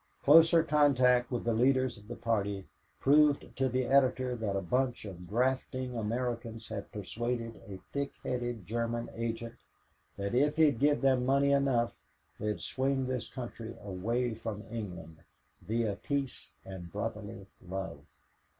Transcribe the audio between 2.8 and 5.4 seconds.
proved to the editor that a bunch of